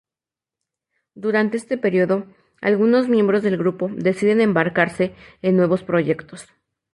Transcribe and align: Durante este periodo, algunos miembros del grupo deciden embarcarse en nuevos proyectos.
Durante 1.13 1.57
este 1.57 1.77
periodo, 1.77 2.25
algunos 2.59 3.07
miembros 3.07 3.43
del 3.43 3.55
grupo 3.55 3.91
deciden 3.95 4.41
embarcarse 4.41 5.13
en 5.43 5.55
nuevos 5.55 5.83
proyectos. 5.83 6.47